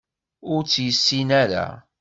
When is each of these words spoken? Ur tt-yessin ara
Ur 0.53 0.61
tt-yessin 0.63 1.29
ara 1.41 1.65